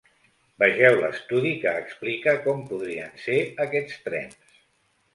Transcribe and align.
Vegeu 0.63 0.97
l’estudi 1.03 1.51
que 1.65 1.75
explica 1.83 2.35
com 2.49 2.65
podrien 2.73 3.15
ser 3.29 3.39
aquests 3.71 4.05
trens. 4.11 4.61